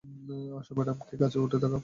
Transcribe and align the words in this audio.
আসো, 0.59 0.71
ম্যাডাম 0.77 0.97
কে 1.07 1.15
গাছে 1.17 1.37
উঠে 1.39 1.57
দেখাও। 1.57 1.79